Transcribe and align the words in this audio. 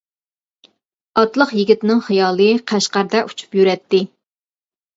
ئاتلىق 1.19 1.53
يىگىتنىڭ 1.59 2.01
خىيالى 2.09 2.49
قەشقەردە 2.73 3.25
ئۇچۇپ 3.29 3.57
يۈرەتتى. 3.61 4.05